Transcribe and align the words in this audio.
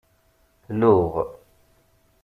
Luɣ. 0.79 1.13